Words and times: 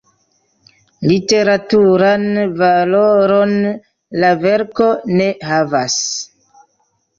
Literaturan 1.11 2.25
valoron 2.63 3.55
la 4.25 4.33
verko 4.49 4.91
ne 5.21 5.31
havas. 5.53 6.01